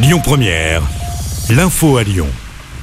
Lyon 0.00 0.20
Première, 0.22 0.84
l'info 1.50 1.96
à 1.96 2.04
Lyon. 2.04 2.28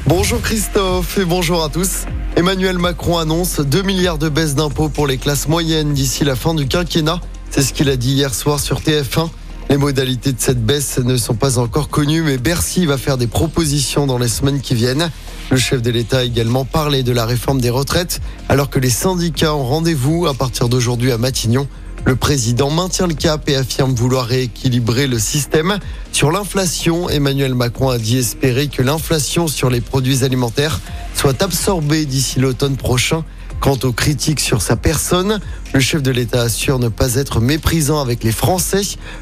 Bonjour 0.06 0.42
Christophe 0.42 1.18
et 1.18 1.24
bonjour 1.24 1.64
à 1.64 1.70
tous. 1.70 2.04
Emmanuel 2.36 2.78
Macron 2.78 3.18
annonce 3.18 3.62
2 3.62 3.84
milliards 3.84 4.18
de 4.18 4.28
baisse 4.28 4.54
d'impôts 4.54 4.90
pour 4.90 5.08
les 5.08 5.18
classes 5.18 5.48
moyennes 5.48 5.94
d'ici 5.94 6.26
la 6.26 6.36
fin 6.36 6.54
du 6.54 6.68
quinquennat. 6.68 7.22
C'est 7.52 7.62
ce 7.62 7.72
qu'il 7.72 7.90
a 7.90 7.96
dit 7.96 8.12
hier 8.12 8.36
soir 8.36 8.60
sur 8.60 8.82
TF1. 8.82 9.30
Les 9.70 9.78
modalités 9.78 10.34
de 10.34 10.42
cette 10.42 10.62
baisse 10.62 10.98
ne 10.98 11.16
sont 11.16 11.36
pas 11.36 11.58
encore 11.58 11.88
connues, 11.88 12.22
mais 12.22 12.38
Bercy 12.38 12.86
va 12.86 12.98
faire 12.98 13.18
des 13.18 13.28
propositions 13.28 14.08
dans 14.08 14.18
les 14.18 14.28
semaines 14.28 14.60
qui 14.60 14.76
viennent. 14.76 15.10
Le 15.52 15.58
chef 15.58 15.82
de 15.82 15.92
l'État 15.92 16.18
a 16.18 16.24
également 16.24 16.66
parlé 16.66 17.02
de 17.02 17.14
la 17.14 17.26
réforme 17.26 17.62
des 17.62 17.70
retraites, 17.70 18.20
alors 18.50 18.70
que 18.70 18.78
les 18.78 18.90
syndicats 18.90 19.56
ont 19.56 19.64
rendez-vous 19.64 20.28
à 20.28 20.34
partir 20.34 20.68
d'aujourd'hui 20.68 21.14
à 21.14 21.18
Matignon. 21.18 21.66
Le 22.06 22.16
président 22.16 22.70
maintient 22.70 23.08
le 23.08 23.16
cap 23.16 23.50
et 23.50 23.56
affirme 23.56 23.96
vouloir 23.96 24.26
rééquilibrer 24.26 25.08
le 25.08 25.18
système. 25.18 25.80
Sur 26.12 26.32
l'inflation, 26.32 27.10
Emmanuel 27.10 27.56
Macron 27.56 27.90
a 27.90 27.98
dit 27.98 28.20
espérer 28.20 28.68
que 28.68 28.84
l'inflation 28.84 29.48
sur 29.48 29.72
les 29.72 29.82
produits 29.82 30.24
alimentaires 30.24 30.82
soit 31.16 31.42
absorbée 31.42 32.06
d'ici 32.06 32.40
l'automne 32.40 32.78
prochain. 32.78 33.24
Quant 33.60 33.80
aux 33.84 33.94
critiques 33.94 34.42
sur 34.42 34.62
sa 34.62 34.76
personne, 34.76 35.40
le 35.74 35.80
chef 35.80 36.04
de 36.04 36.12
l'État 36.12 36.42
assure 36.42 36.78
ne 36.78 36.90
pas 36.90 37.16
être 37.16 37.40
méprisant 37.40 38.00
avec 38.00 38.24
les 38.24 38.32
Français. 38.32 38.82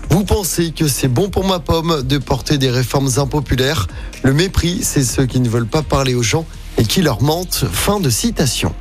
Vous 0.10 0.26
pensez 0.26 0.72
que 0.72 0.90
c'est 0.90 1.08
bon 1.08 1.30
pour 1.30 1.46
ma 1.46 1.60
pomme 1.60 2.04
de 2.04 2.18
porter 2.18 2.58
des 2.58 2.70
réformes 2.70 3.10
impopulaires? 3.16 3.88
Le 4.24 4.34
mépris, 4.34 4.80
c'est 4.82 5.04
ceux 5.04 5.26
qui 5.26 5.40
ne 5.40 5.48
veulent 5.48 5.68
pas 5.68 5.84
parler 5.84 6.16
aux 6.16 6.24
gens 6.24 6.46
et 6.77 6.84
qui 6.84 7.02
leur 7.02 7.22
mentent. 7.22 7.66
Fin 7.72 8.02
de 8.02 8.10
citation. 8.10 8.74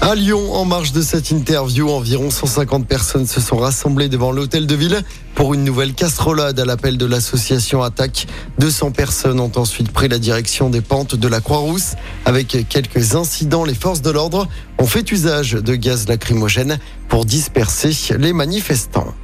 À 0.00 0.14
Lyon, 0.14 0.52
en 0.54 0.64
marge 0.64 0.92
de 0.92 1.02
cette 1.02 1.32
interview, 1.32 1.90
environ 1.90 2.30
150 2.30 2.86
personnes 2.86 3.26
se 3.26 3.40
sont 3.40 3.56
rassemblées 3.56 4.08
devant 4.08 4.30
l'hôtel 4.30 4.66
de 4.66 4.74
ville 4.74 5.02
pour 5.34 5.54
une 5.54 5.64
nouvelle 5.64 5.92
casserolade 5.92 6.58
à 6.60 6.64
l'appel 6.64 6.96
de 6.96 7.04
l'association 7.04 7.82
Attaque. 7.82 8.26
200 8.58 8.92
personnes 8.92 9.40
ont 9.40 9.52
ensuite 9.56 9.90
pris 9.90 10.08
la 10.08 10.18
direction 10.18 10.70
des 10.70 10.80
pentes 10.80 11.16
de 11.16 11.28
la 11.28 11.40
Croix-Rousse. 11.40 11.94
Avec 12.24 12.56
quelques 12.68 13.16
incidents, 13.16 13.64
les 13.64 13.74
forces 13.74 14.00
de 14.00 14.10
l'ordre 14.10 14.48
ont 14.78 14.86
fait 14.86 15.10
usage 15.10 15.52
de 15.52 15.74
gaz 15.74 16.08
lacrymogène 16.08 16.78
pour 17.08 17.24
disperser 17.24 17.90
les 18.18 18.32
manifestants. 18.32 19.14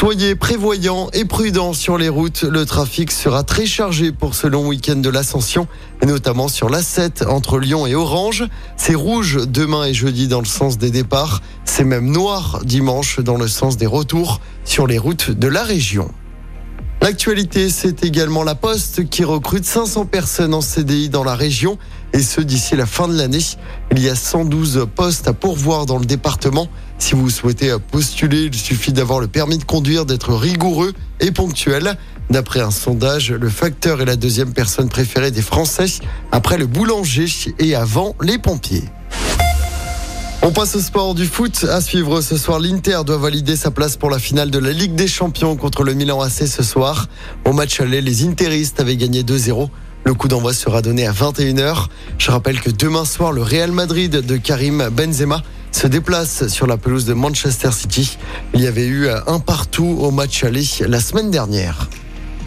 Soyez 0.00 0.34
prévoyants 0.34 1.10
et 1.12 1.26
prudents 1.26 1.74
sur 1.74 1.98
les 1.98 2.08
routes. 2.08 2.44
Le 2.44 2.64
trafic 2.64 3.12
sera 3.12 3.42
très 3.42 3.66
chargé 3.66 4.12
pour 4.12 4.34
ce 4.34 4.46
long 4.46 4.66
week-end 4.66 4.96
de 4.96 5.10
l'ascension, 5.10 5.68
notamment 6.02 6.48
sur 6.48 6.70
l'A7 6.70 7.26
entre 7.28 7.58
Lyon 7.58 7.86
et 7.86 7.94
Orange. 7.94 8.48
C'est 8.78 8.94
rouge 8.94 9.40
demain 9.46 9.84
et 9.84 9.92
jeudi 9.92 10.26
dans 10.26 10.40
le 10.40 10.46
sens 10.46 10.78
des 10.78 10.90
départs. 10.90 11.42
C'est 11.66 11.84
même 11.84 12.10
noir 12.10 12.60
dimanche 12.64 13.20
dans 13.20 13.36
le 13.36 13.46
sens 13.46 13.76
des 13.76 13.84
retours 13.84 14.40
sur 14.64 14.86
les 14.86 14.96
routes 14.96 15.32
de 15.32 15.48
la 15.48 15.64
région. 15.64 16.10
L'actualité, 17.02 17.70
c'est 17.70 18.04
également 18.04 18.42
la 18.42 18.54
Poste 18.54 19.08
qui 19.08 19.24
recrute 19.24 19.64
500 19.64 20.04
personnes 20.04 20.52
en 20.52 20.60
CDI 20.60 21.08
dans 21.08 21.24
la 21.24 21.34
région 21.34 21.78
et 22.12 22.20
ce 22.20 22.42
d'ici 22.42 22.76
la 22.76 22.84
fin 22.84 23.08
de 23.08 23.16
l'année. 23.16 23.38
Il 23.90 24.00
y 24.00 24.10
a 24.10 24.14
112 24.14 24.86
postes 24.94 25.26
à 25.26 25.32
pourvoir 25.32 25.86
dans 25.86 25.98
le 25.98 26.04
département. 26.04 26.68
Si 26.98 27.14
vous 27.14 27.30
souhaitez 27.30 27.74
postuler, 27.90 28.42
il 28.42 28.54
suffit 28.54 28.92
d'avoir 28.92 29.18
le 29.18 29.28
permis 29.28 29.56
de 29.56 29.64
conduire, 29.64 30.04
d'être 30.04 30.34
rigoureux 30.34 30.92
et 31.20 31.30
ponctuel. 31.30 31.96
D'après 32.28 32.60
un 32.60 32.70
sondage, 32.70 33.32
le 33.32 33.48
facteur 33.48 34.02
est 34.02 34.04
la 34.04 34.16
deuxième 34.16 34.52
personne 34.52 34.90
préférée 34.90 35.30
des 35.30 35.42
Français 35.42 35.86
après 36.32 36.58
le 36.58 36.66
boulanger 36.66 37.26
et 37.58 37.74
avant 37.74 38.14
les 38.20 38.38
pompiers. 38.38 38.84
On 40.42 40.52
passe 40.52 40.74
au 40.74 40.80
sport 40.80 41.14
du 41.14 41.26
foot. 41.26 41.66
À 41.70 41.82
suivre 41.82 42.22
ce 42.22 42.38
soir, 42.38 42.60
l'Inter 42.60 43.00
doit 43.04 43.18
valider 43.18 43.56
sa 43.56 43.70
place 43.70 43.98
pour 43.98 44.08
la 44.08 44.18
finale 44.18 44.50
de 44.50 44.58
la 44.58 44.72
Ligue 44.72 44.94
des 44.94 45.06
Champions 45.06 45.54
contre 45.54 45.84
le 45.84 45.92
Milan 45.92 46.22
AC 46.22 46.46
ce 46.46 46.62
soir. 46.62 47.08
Au 47.44 47.52
match 47.52 47.78
aller, 47.78 48.00
les 48.00 48.24
Interistes 48.24 48.80
avaient 48.80 48.96
gagné 48.96 49.22
2-0. 49.22 49.68
Le 50.04 50.14
coup 50.14 50.28
d'envoi 50.28 50.54
sera 50.54 50.80
donné 50.80 51.06
à 51.06 51.12
21h. 51.12 51.88
Je 52.16 52.30
rappelle 52.30 52.58
que 52.58 52.70
demain 52.70 53.04
soir, 53.04 53.32
le 53.32 53.42
Real 53.42 53.70
Madrid 53.70 54.12
de 54.12 54.36
Karim 54.38 54.88
Benzema 54.88 55.42
se 55.72 55.86
déplace 55.86 56.48
sur 56.48 56.66
la 56.66 56.78
pelouse 56.78 57.04
de 57.04 57.12
Manchester 57.12 57.70
City. 57.70 58.16
Il 58.54 58.62
y 58.62 58.66
avait 58.66 58.86
eu 58.86 59.10
un 59.10 59.40
partout 59.40 59.98
au 60.00 60.10
match 60.10 60.42
aller 60.42 60.64
la 60.88 61.00
semaine 61.00 61.30
dernière. 61.30 61.90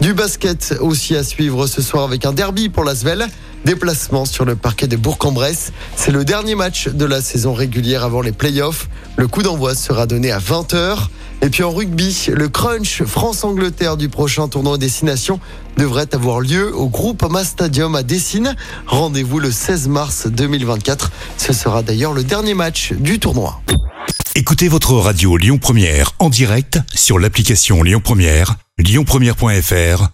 Du 0.00 0.14
basket 0.14 0.74
aussi 0.80 1.14
à 1.14 1.22
suivre 1.22 1.68
ce 1.68 1.80
soir 1.80 2.02
avec 2.02 2.26
un 2.26 2.32
derby 2.32 2.68
pour 2.68 2.82
l'Asvel. 2.82 3.28
Déplacement 3.64 4.24
sur 4.24 4.44
le 4.44 4.56
parquet 4.56 4.86
de 4.86 4.96
Bourg-en-Bresse. 4.96 5.72
C'est 5.96 6.10
le 6.10 6.24
dernier 6.24 6.54
match 6.54 6.88
de 6.88 7.04
la 7.04 7.22
saison 7.22 7.54
régulière 7.54 8.04
avant 8.04 8.20
les 8.20 8.32
playoffs. 8.32 8.88
Le 9.16 9.26
coup 9.26 9.42
d'envoi 9.42 9.74
sera 9.74 10.06
donné 10.06 10.30
à 10.30 10.38
20h. 10.38 11.08
Et 11.42 11.50
puis 11.50 11.62
en 11.62 11.70
rugby, 11.70 12.26
le 12.32 12.48
crunch 12.48 13.02
France-Angleterre 13.02 13.96
du 13.96 14.08
prochain 14.08 14.48
tournoi 14.48 14.78
Destination 14.78 15.40
devrait 15.76 16.14
avoir 16.14 16.40
lieu 16.40 16.74
au 16.74 16.88
Groupama 16.88 17.44
Stadium 17.44 17.94
à 17.94 18.02
Dessine. 18.02 18.54
Rendez-vous 18.86 19.40
le 19.40 19.50
16 19.50 19.88
mars 19.88 20.26
2024. 20.26 21.10
Ce 21.36 21.52
sera 21.52 21.82
d'ailleurs 21.82 22.12
le 22.12 22.24
dernier 22.24 22.54
match 22.54 22.92
du 22.92 23.18
tournoi. 23.18 23.60
Écoutez 24.36 24.68
votre 24.68 24.94
radio 24.94 25.36
Lyon 25.36 25.58
Première 25.58 26.12
en 26.18 26.28
direct 26.28 26.80
sur 26.94 27.18
l'application 27.18 27.82
Lyon 27.82 28.00
Première, 28.02 28.56
lyonpremière.fr 28.78 30.13